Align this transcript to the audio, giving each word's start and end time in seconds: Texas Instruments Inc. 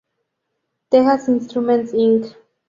Texas 0.89 1.27
Instruments 1.29 1.93
Inc. 1.93 2.35